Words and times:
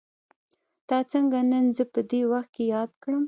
تا 0.87 0.97
څنګه 1.11 1.39
نن 1.51 1.65
زه 1.77 1.83
په 1.93 1.99
دې 2.09 2.21
وخت 2.31 2.49
کې 2.55 2.63
ياد 2.73 2.91
کړم. 3.01 3.19